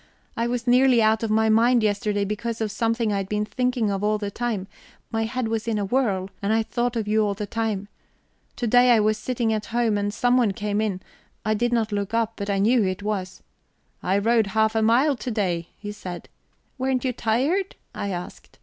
I 0.35 0.47
was 0.47 0.65
nearly 0.65 0.99
out 1.03 1.21
of 1.21 1.29
my 1.29 1.47
mind 1.47 1.83
yesterday, 1.83 2.25
because 2.25 2.59
of 2.59 2.71
something 2.71 3.13
I 3.13 3.17
had 3.17 3.29
been 3.29 3.45
thinking 3.45 3.91
of 3.91 4.03
all 4.03 4.17
the 4.17 4.31
time; 4.31 4.65
my 5.11 5.25
head 5.25 5.47
was 5.47 5.67
in 5.67 5.77
a 5.77 5.85
whirl, 5.85 6.31
and 6.41 6.51
I 6.51 6.63
thought 6.63 6.95
of 6.95 7.07
you 7.07 7.23
all 7.23 7.35
the 7.35 7.45
time. 7.45 7.87
To 8.55 8.65
day 8.65 8.89
I 8.89 8.99
was 8.99 9.19
sitting 9.19 9.53
at 9.53 9.67
home, 9.67 9.99
and 9.99 10.11
someone 10.11 10.53
came 10.53 10.81
in; 10.81 11.01
I 11.45 11.53
did 11.53 11.71
not 11.71 11.91
look 11.91 12.15
up, 12.15 12.33
but 12.35 12.49
I 12.49 12.57
knew 12.57 12.81
who 12.81 12.87
it 12.87 13.03
was. 13.03 13.43
'I 14.01 14.17
rowed 14.17 14.47
half 14.47 14.73
a 14.73 14.81
mile 14.81 15.15
to 15.17 15.29
day,' 15.29 15.67
he 15.77 15.91
said. 15.91 16.29
'Weren't 16.79 17.05
you 17.05 17.13
tired?' 17.13 17.75
I 17.93 18.09
asked. 18.09 18.57